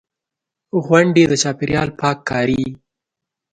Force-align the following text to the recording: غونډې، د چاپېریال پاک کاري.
غونډې، 0.85 1.23
د 1.27 1.33
چاپېریال 1.43 1.89
پاک 1.99 2.17
کاري. 2.29 2.63